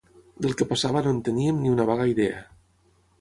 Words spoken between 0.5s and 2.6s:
que passava no en teníem sinó una vaga idea